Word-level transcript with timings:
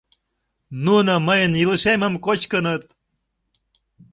Нуно 0.85 1.13
мыйын 1.27 1.53
илышемым 1.63 2.13
кочкыныт!.. 2.25 2.83